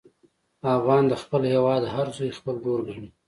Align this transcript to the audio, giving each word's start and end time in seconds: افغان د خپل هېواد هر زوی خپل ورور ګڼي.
افغان 0.77 1.03
د 1.07 1.13
خپل 1.21 1.41
هېواد 1.53 1.83
هر 1.93 2.07
زوی 2.15 2.31
خپل 2.37 2.55
ورور 2.59 2.81
ګڼي. 2.87 3.07